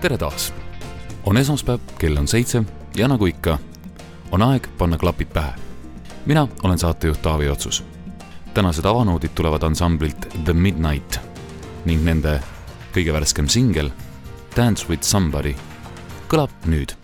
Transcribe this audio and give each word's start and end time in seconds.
Tere 0.00 0.18
taas. 0.18 0.54
on 1.26 1.36
esmaspäev, 1.36 1.80
kell 1.98 2.16
on 2.16 2.28
seitse 2.28 2.62
ja 2.96 3.08
nagu 3.08 3.26
ikka, 3.26 3.58
on 4.32 4.42
aeg 4.42 4.68
panna 4.78 4.98
klapid 4.98 5.28
pähe. 5.32 5.52
mina 6.26 6.48
olen 6.62 6.78
saatejuht 6.78 7.22
Taavi 7.22 7.48
Otsus. 7.48 7.84
tänased 8.54 8.84
avanoodid 8.84 9.30
tulevad 9.34 9.62
ansamblilt 9.62 10.28
The 10.44 10.52
Midnight 10.52 11.20
ning 11.84 12.04
nende 12.04 12.40
kõige 12.94 13.12
värskem 13.12 13.48
singel 13.48 13.90
Dance 14.56 14.86
with 14.88 15.02
somebody 15.02 15.56
kõlab 16.28 16.50
nüüd 16.66 16.97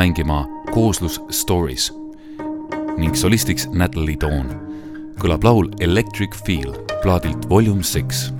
mängima 0.00 0.48
kooslus 0.72 1.20
Stories 1.30 1.92
ning 2.96 3.12
solistiks 3.16 3.66
Natalie 3.72 4.16
Dawn. 4.16 4.48
kõlab 5.20 5.44
laul 5.44 5.66
Electric 5.84 6.32
Feel 6.46 6.72
plaadilt 7.02 7.44
Volume 7.50 7.84
Six 7.84 8.30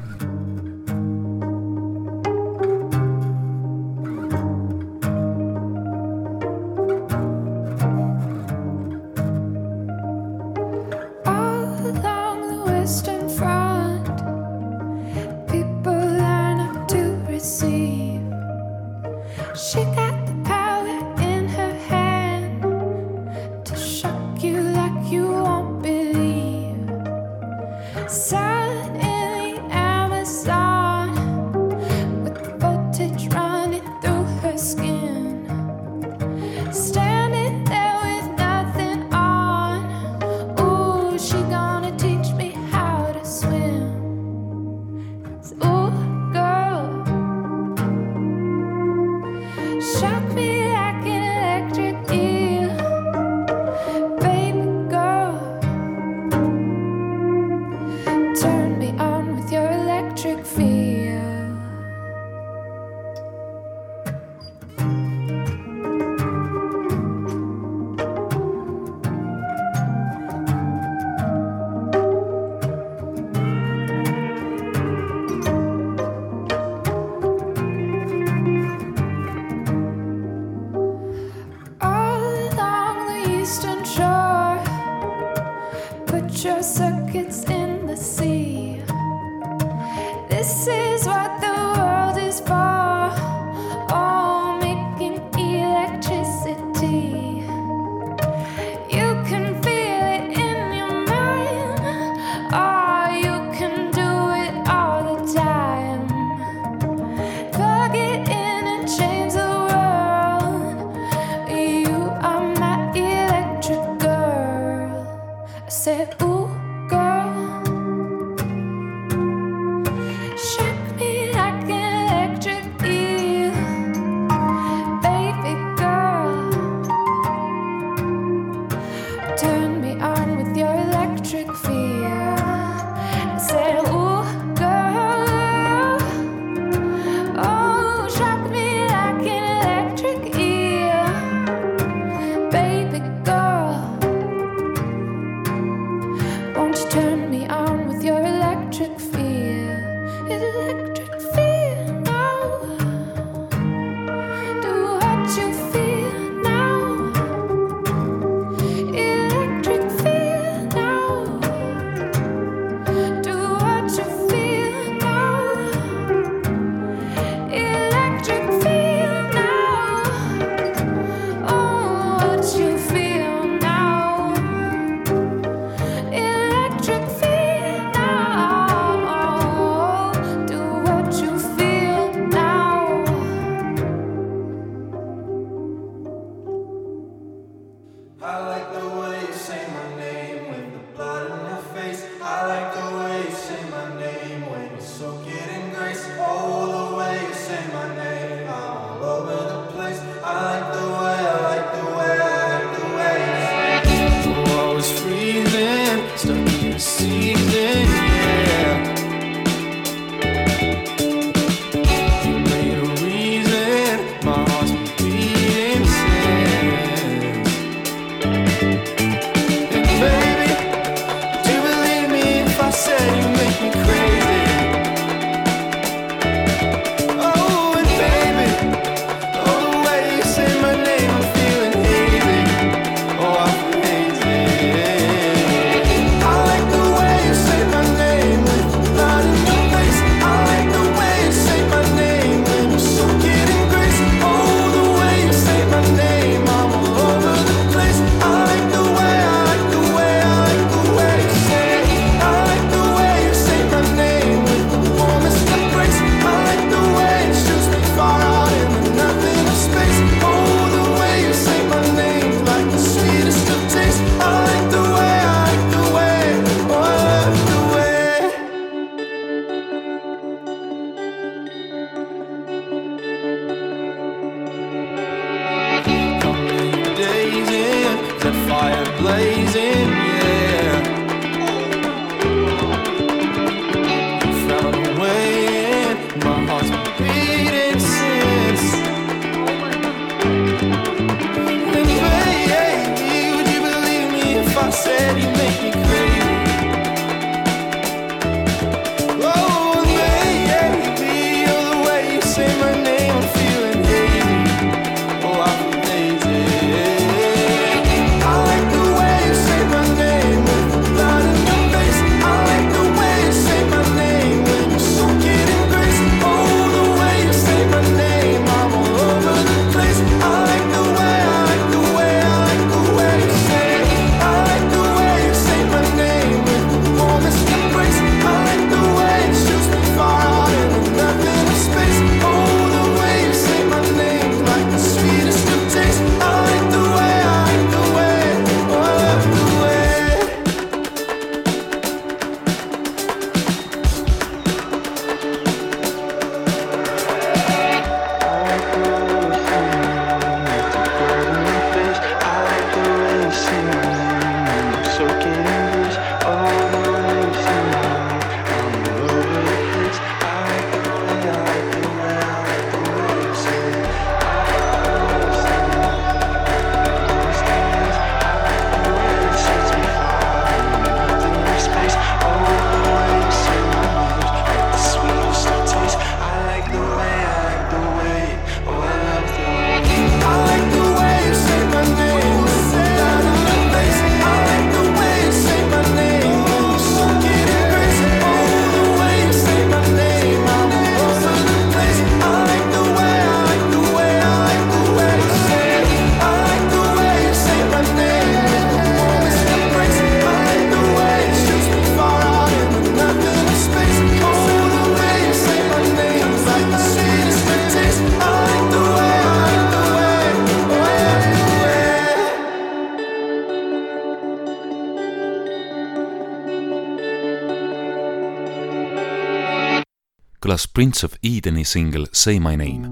Prince 420.72 421.02
of 421.02 421.16
Edeni 421.22 421.64
singel 421.64 422.06
Say 422.12 422.38
My 422.38 422.56
Name. 422.56 422.86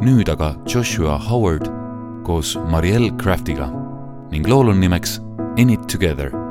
nüüd 0.00 0.28
aga 0.32 0.54
Joshua 0.64 1.18
Howard 1.18 1.66
koos 2.24 2.56
Marielle 2.70 3.10
Craftiga 3.18 3.68
ning 4.30 4.48
lool 4.48 4.68
on 4.72 4.80
nimeks 4.80 5.18
In 5.56 5.68
It 5.68 5.88
Together 5.88 6.47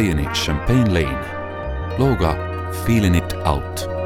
stay 0.00 0.10
in 0.10 0.18
it, 0.18 0.34
Champagne 0.34 0.92
Lane. 0.92 1.22
Loga, 1.98 2.34
feeling 2.86 3.14
it 3.14 3.34
out. 3.44 3.99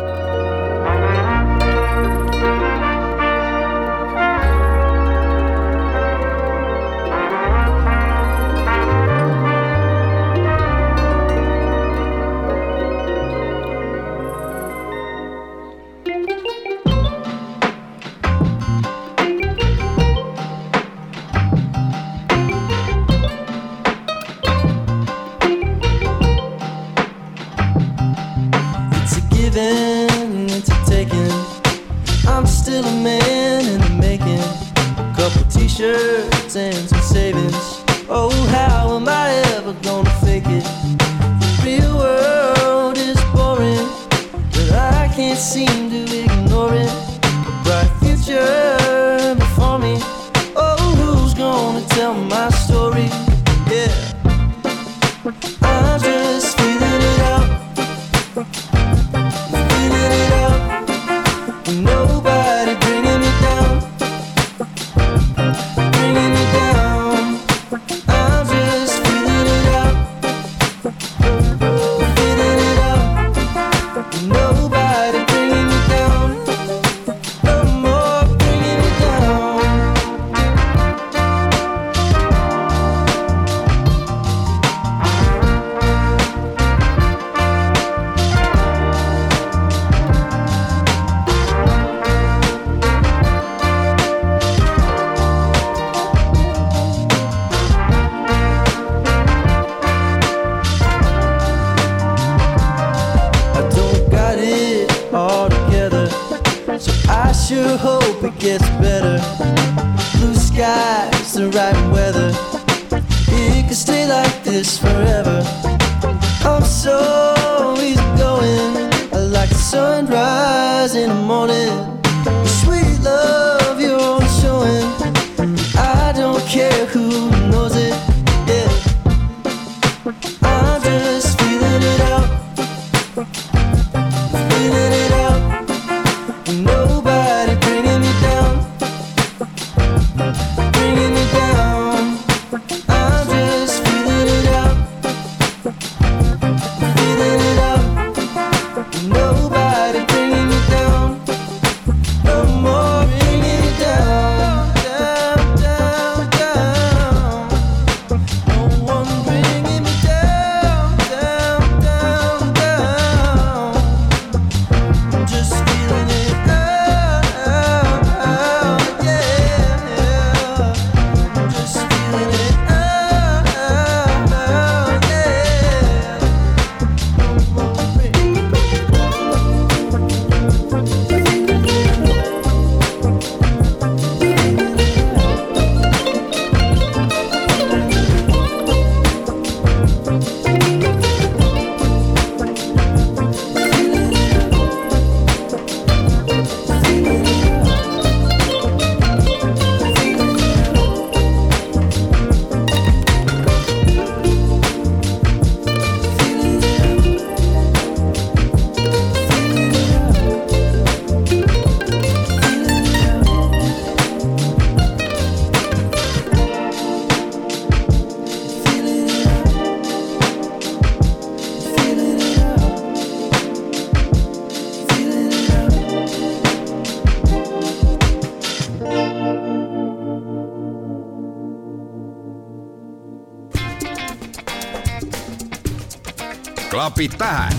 napit 236.94 237.18
päähän. 237.18 237.52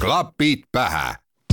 Klapit. 0.00 0.64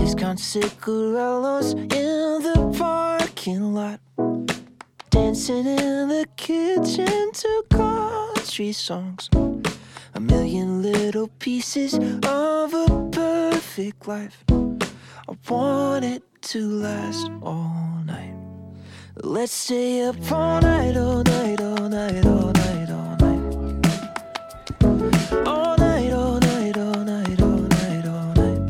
Discount 0.01 0.39
cigarillos 0.39 1.73
in 1.73 2.41
the 2.41 2.77
parking 2.77 3.75
lot. 3.75 3.99
Dancing 5.11 5.67
in 5.67 6.07
the 6.07 6.25
kitchen 6.35 7.31
to 7.33 7.77
country 7.77 8.73
songs. 8.73 9.29
A 10.13 10.19
million 10.19 10.81
little 10.81 11.27
pieces 11.39 11.93
of 12.23 12.73
a 12.73 13.09
perfect 13.11 14.07
life. 14.07 14.68
stay 19.49 20.03
up 20.03 20.31
all 20.31 20.61
night, 20.61 20.95
all 20.95 21.23
night, 21.23 21.59
all 21.59 21.89
night, 21.89 22.23
all 22.25 22.51
night, 22.53 22.89
all 22.91 23.15
night. 23.17 23.41
All 25.47 25.75
night, 25.77 26.11
all 26.13 26.39
night, 26.39 26.77
all 26.77 27.03
night, 27.03 27.41
all 27.41 27.57
night, 27.57 28.05
all 28.05 28.33
night. 28.35 28.61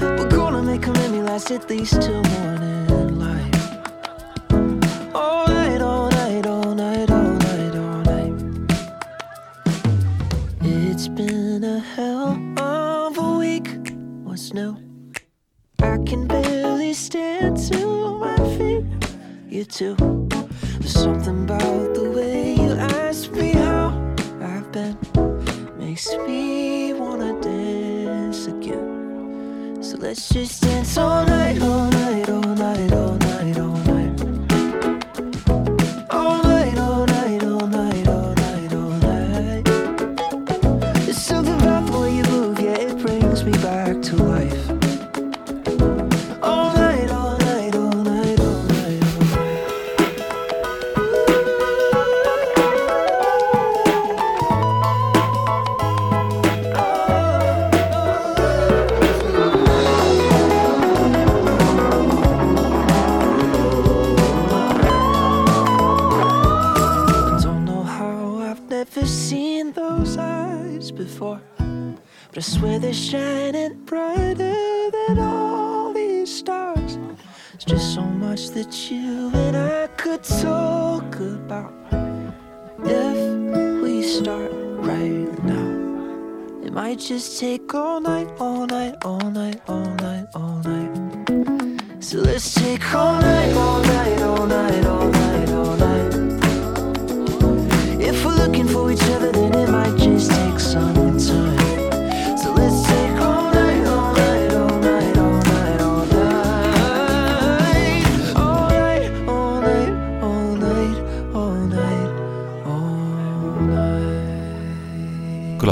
We're 0.00 0.30
gonna 0.30 0.62
make 0.62 0.86
a 0.86 0.92
memory 0.92 1.22
last 1.22 1.50
at 1.50 1.68
least 1.68 2.00
till 2.00 2.22
morning. 2.22 2.85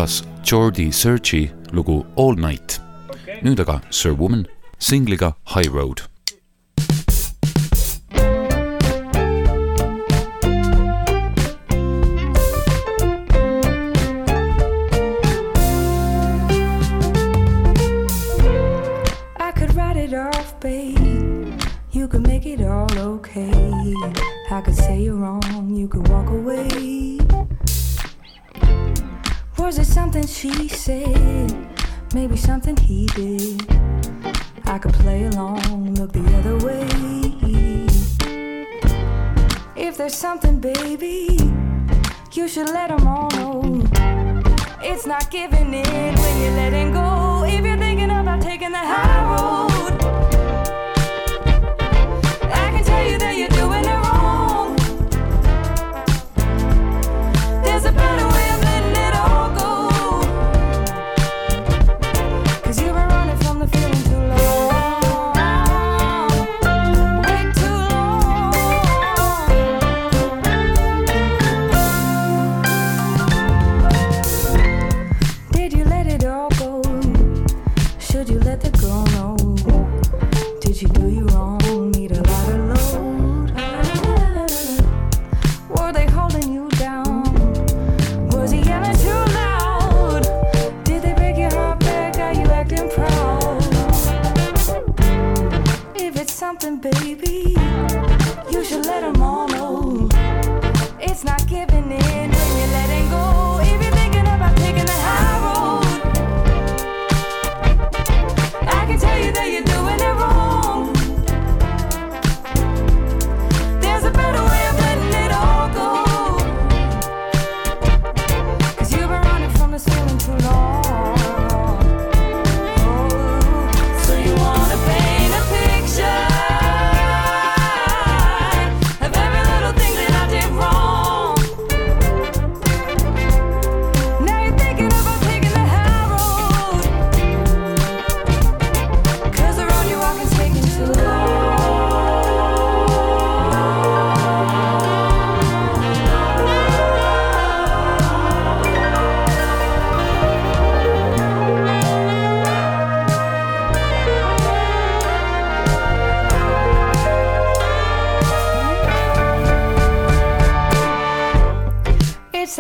kõlas 0.05 0.25
Jordi 0.43 0.93
Searchi 0.93 1.51
lugu 1.73 2.05
All 2.17 2.35
Night. 2.37 2.81
nüüd 3.43 3.61
aga 3.61 3.81
Sir 3.91 4.13
Woman 4.13 4.47
singliga 4.79 5.35
High 5.55 5.71
Road. 5.73 6.14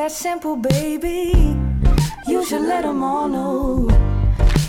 that 0.04 0.12
simple, 0.12 0.54
baby. 0.54 1.56
You 2.26 2.44
should 2.44 2.60
let 2.60 2.82
them 2.82 3.02
all 3.02 3.26
know. 3.26 3.88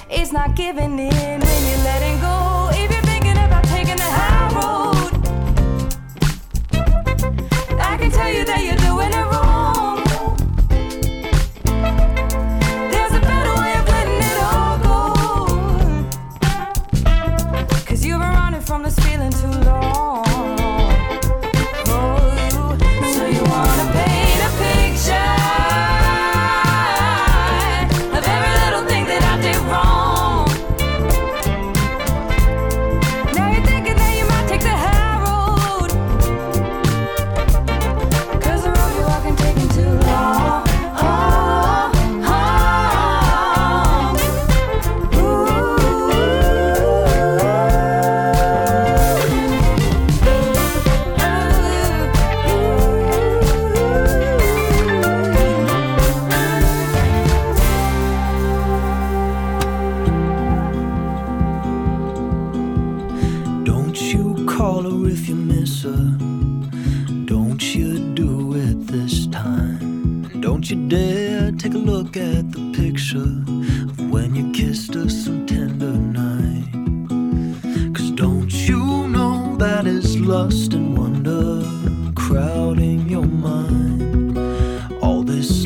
It's 0.09 0.31
not 0.31 0.55
giving 0.55 0.97
in 0.97 1.39
when 1.45 1.61
you're 1.67 1.83
letting 1.89 2.21
go. 2.21 2.69
If 2.71 2.89
you're 2.89 3.01
thinking 3.01 3.37
about 3.45 3.65
taking 3.65 3.97
the 3.97 4.11
high 4.19 4.47
road, 4.55 5.11
I 7.81 7.97
can 7.97 8.11
tell 8.11 8.31
you 8.31 8.45
that 8.45 8.63
you're 8.63 8.77
doing 8.87 9.09
it 9.09 9.25
right. 9.25 9.34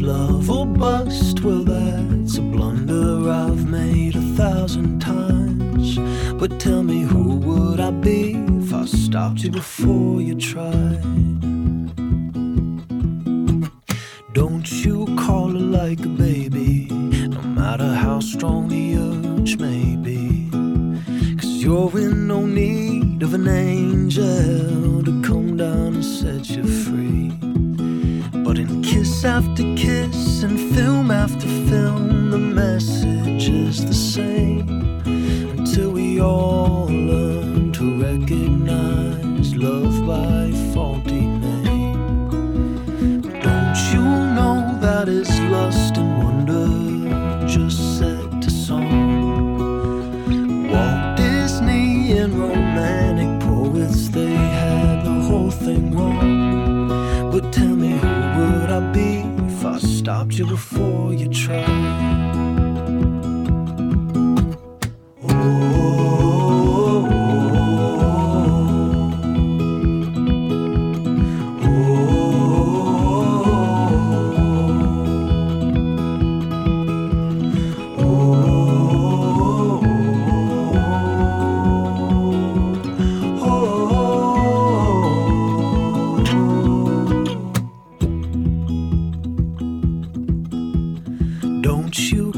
love 0.10 0.50
or 0.50 0.65
bust, 0.65 1.43
well, 1.43 1.63
that's 1.63 2.38
a 2.38 2.41
blunder 2.41 3.30
I've 3.30 3.69
made 3.69 4.15
a 4.15 4.26
thousand 4.41 5.00
times. 5.00 6.00
But 6.39 6.60
tell 6.60 6.82
me, 6.82 7.02
who 7.02 7.36
would 7.48 7.80
I 7.80 7.91
be 7.91 8.34
if 8.63 8.74
I 8.74 8.86
stopped 8.86 9.41
you 9.43 9.52
before 9.52 10.19
you 10.28 10.36
tried? 10.36 11.04
Don't 14.34 14.67
you 14.84 15.06
call 15.26 15.56
it 15.56 15.67
like 15.80 16.00
a 16.00 16.13
baby, 16.28 16.88
no 17.36 17.41
matter 17.41 17.91
how 17.93 18.19
strong 18.19 18.67
the 18.67 18.84
urge 19.10 19.58
may 19.58 19.95
be. 19.95 20.50
Cause 21.39 21.56
you're 21.63 21.95
in 22.00 22.28
no 22.28 22.39
need 22.45 23.22
of 23.22 23.36
an 23.36 23.48
angel 23.48 24.99
kiss 29.19 29.25
after 29.25 29.63
kiss 29.75 30.43
and 30.43 30.58
film 30.73 31.12
after 31.12 31.45
film, 31.67 32.32
the 32.32 32.38
message 32.38 33.49
is 33.49 33.86
the 33.86 33.93
same 33.93 34.69
until 35.58 35.91
we 35.91 36.21
all. 36.21 36.79
you 60.39 60.68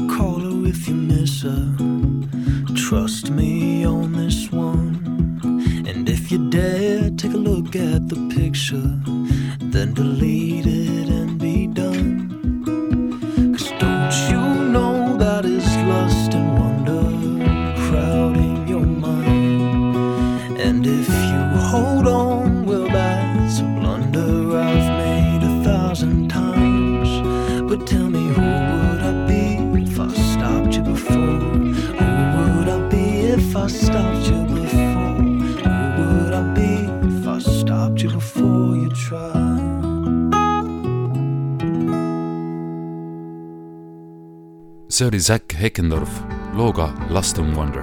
Call 0.08 0.40
her 0.40 0.68
if 0.68 0.88
you 0.88 0.94
miss 0.94 1.42
her. 1.42 1.76
Trust 2.74 3.30
me 3.30 3.84
on 3.84 4.12
this 4.12 4.50
one. 4.50 4.96
And 5.86 6.08
if 6.08 6.30
you 6.32 6.50
dare, 6.50 7.10
take 7.10 7.34
a 7.34 7.36
look 7.50 7.76
at 7.76 8.08
the 8.08 8.16
picture, 8.34 8.90
then 9.72 9.94
delete 9.94 10.66
it. 10.66 10.91
see 45.02 45.08
oli 45.08 45.18
Zack 45.18 45.52
Heckendorf 45.52 46.10
looga 46.54 46.92
Lust 47.10 47.38
and 47.38 47.56
Wonder. 47.56 47.82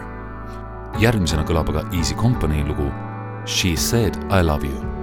järgmisena 1.00 1.44
kõlab 1.44 1.72
aga 1.74 1.84
Easy 1.92 2.16
Company 2.16 2.64
lugu 2.64 2.88
She 3.46 3.76
said 3.76 4.16
I 4.32 4.40
love 4.44 4.64
you 4.64 4.99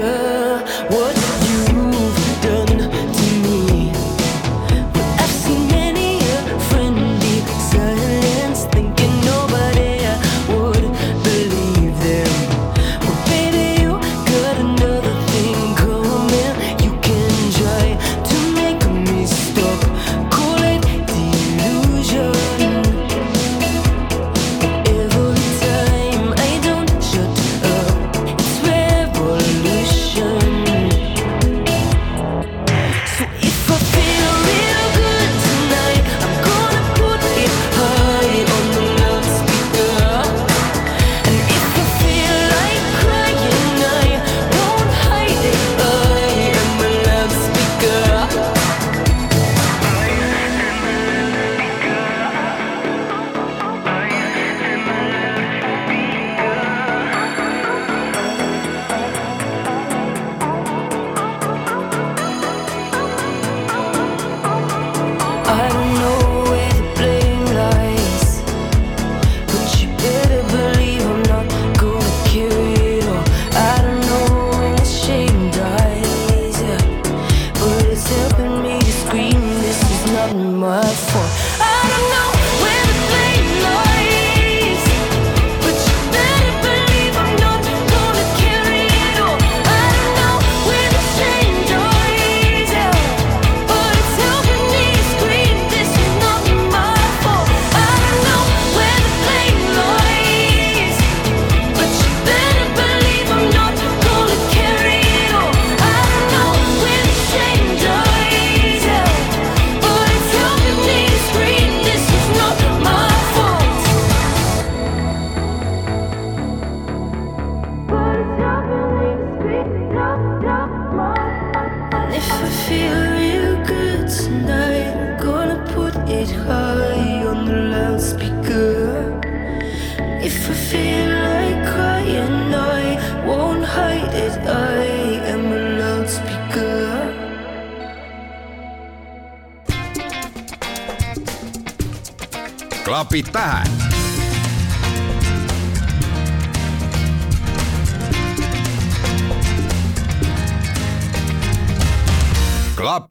我。 0.00 1.25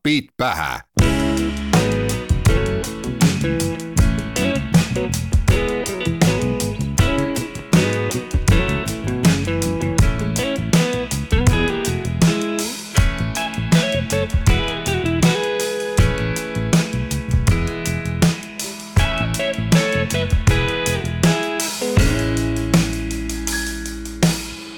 tupid 0.06 0.30
pähe. 0.38 0.82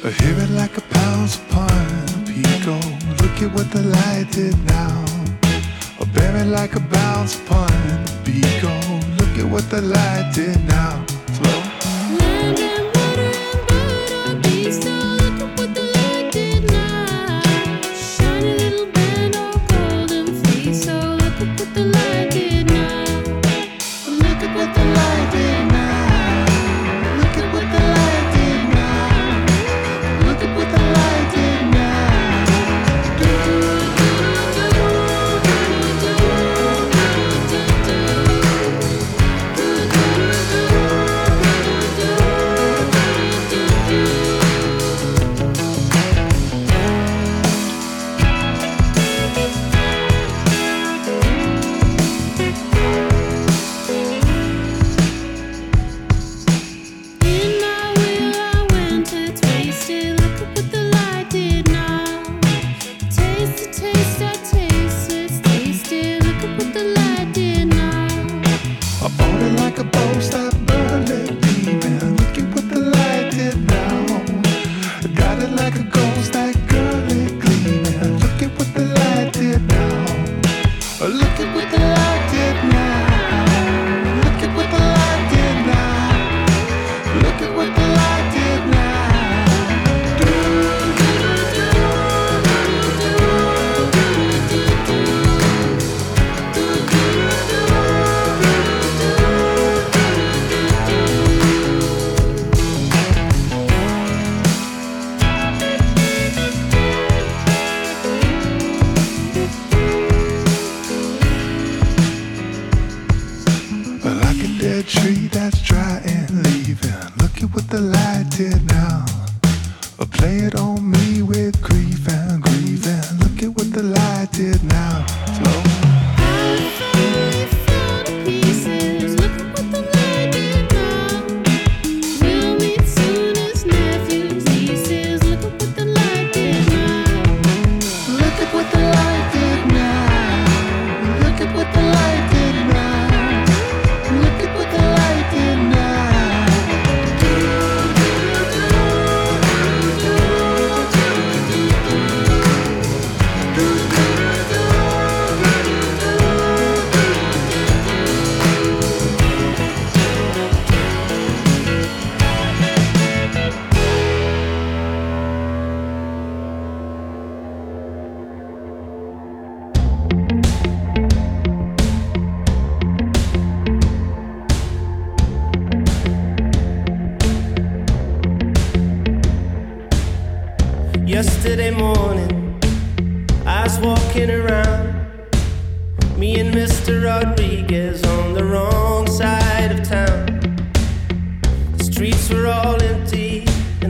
I 0.03 0.09
hear 0.09 0.39
it 0.39 0.49
like 0.51 0.77
a 0.77 0.81
pounds 0.81 1.35
upon 1.35 1.69
a 1.69 2.19
peak. 2.25 2.65
Look 3.21 3.41
at 3.41 3.53
what 3.53 3.69
the 3.71 3.81
light 3.83 4.31
did 4.31 4.66
like 6.67 6.75
a 6.75 6.79
bounce 6.89 7.39
upon 7.39 7.69
be 8.25 8.41
beat. 8.41 8.63
Look 9.19 9.37
at 9.37 9.45
what 9.45 9.69
the 9.69 9.81
light 9.81 10.31
did 10.33 10.61
now. 10.65 11.06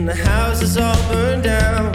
the 0.08 0.14
house 0.14 0.62
is 0.62 0.78
all 0.78 0.96
burned 1.12 1.42
down. 1.42 1.92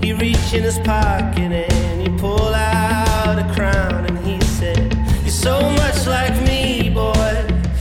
He 0.00 0.12
reached 0.12 0.54
in 0.54 0.62
his 0.62 0.78
pocket 0.78 1.50
and 1.50 2.00
he 2.00 2.08
pulled 2.18 2.54
out 2.54 3.36
a 3.36 3.52
crown 3.52 4.06
and 4.06 4.16
he 4.18 4.40
said, 4.42 4.94
You're 5.22 5.30
so 5.30 5.60
much 5.60 6.06
like 6.06 6.40
me, 6.46 6.88
boy. 6.90 7.34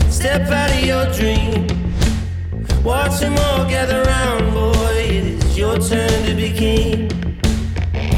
Step 0.10 0.50
out 0.50 0.72
of 0.72 0.84
your 0.84 1.06
dream. 1.14 1.68
Watch 2.84 3.20
them 3.20 3.36
all 3.38 3.70
gather 3.70 4.02
round, 4.02 4.52
boy. 4.52 4.96
It 4.98 5.26
is 5.44 5.58
your 5.58 5.78
turn 5.78 6.26
to 6.26 6.34
be 6.34 6.52
king. 6.52 7.10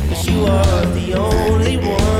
Cause 0.07 0.29
you 0.29 0.45
are 0.45 0.85
the 0.85 1.13
only 1.15 1.75
one. 1.75 2.18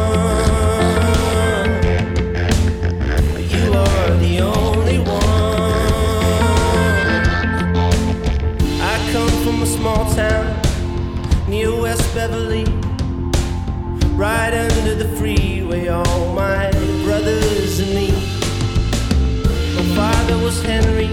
father 19.99 20.37
was 20.37 20.63
Henry, 20.63 21.09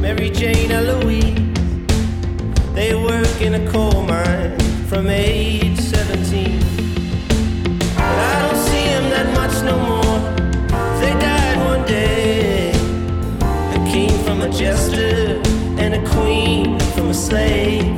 Mary 0.00 0.30
Jane 0.30 0.70
Eloise. 0.72 1.36
They 2.72 2.94
work 2.94 3.36
in 3.42 3.52
a 3.60 3.70
coal 3.70 4.04
mine 4.04 4.58
from 4.88 5.06
age 5.10 5.78
17. 5.78 6.60
But 7.94 8.18
I 8.32 8.36
don't 8.42 8.60
see 8.68 8.84
them 8.94 9.06
that 9.14 9.28
much 9.40 9.56
no 9.70 9.76
more. 9.90 10.18
They 11.02 11.12
died 11.28 11.58
one 11.72 11.84
day. 11.86 12.70
A 13.76 13.80
king 13.92 14.12
from 14.24 14.40
a 14.40 14.48
jester 14.48 15.42
and 15.82 15.92
a 16.00 16.02
queen 16.14 16.80
from 16.94 17.08
a 17.10 17.14
slave. 17.14 17.97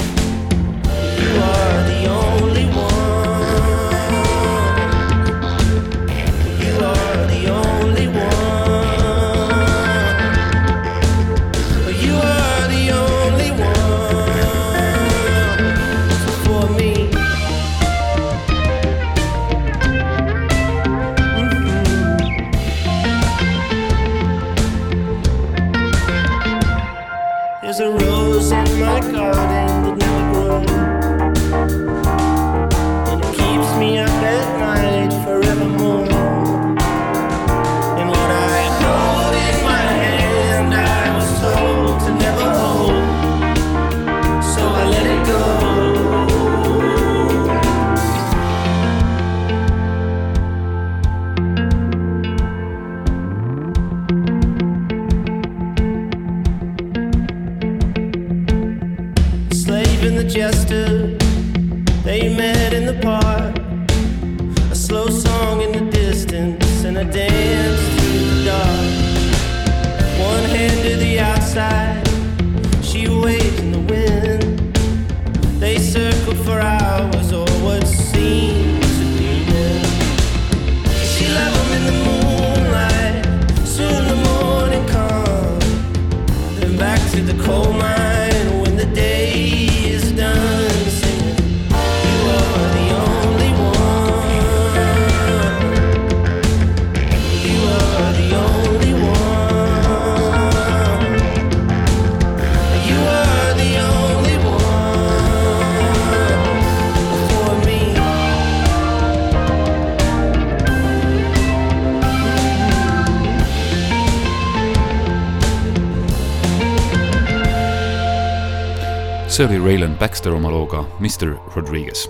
Raylan 119.70 119.98
Baxter 119.98 120.32
oma 120.32 120.50
looga 120.50 120.80
Mr 120.98 121.36
Rodriguez. 121.54 122.08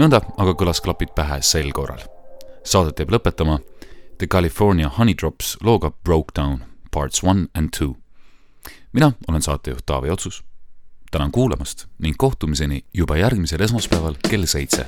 nõnda 0.00 0.22
aga 0.40 0.54
kõlas 0.56 0.78
klapid 0.80 1.10
pähe 1.12 1.42
sel 1.44 1.74
korral. 1.76 2.00
saadet 2.64 3.02
jääb 3.02 3.10
lõpetama 3.12 3.58
The 4.16 4.26
California 4.26 4.88
Honeydrops 4.88 5.58
looga 5.60 5.90
Broke 6.04 6.32
Down 6.36 6.64
parts 6.90 7.20
one 7.24 7.48
and 7.54 7.68
two. 7.78 7.96
mina 8.92 9.12
olen 9.28 9.42
saatejuht 9.42 9.86
Taavi 9.86 10.10
Otsus. 10.10 10.42
tänan 11.10 11.32
kuulamast 11.32 11.86
ning 11.98 12.14
kohtumiseni 12.18 12.84
juba 12.94 13.16
järgmisel 13.16 13.60
esmaspäeval 13.60 14.14
kell 14.30 14.46
seitse 14.46 14.84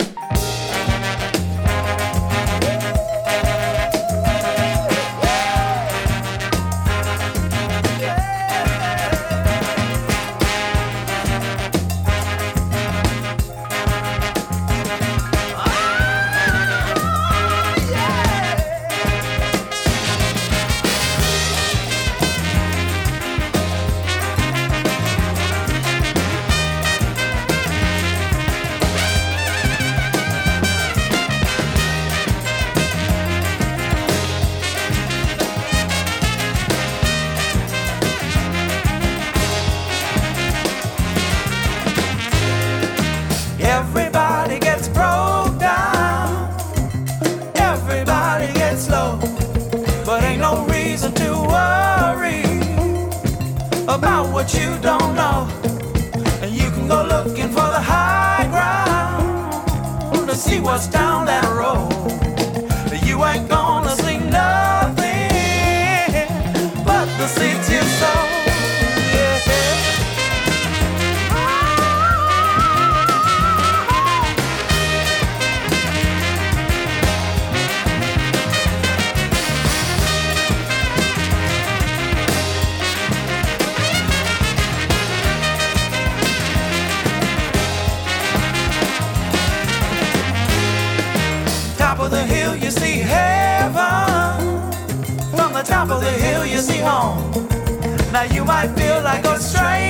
you 98.30 98.44
might 98.44 98.68
feel 98.76 99.02
like 99.02 99.24
a 99.24 99.38
stranger. 99.40 99.81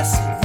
Yes. 0.00 0.39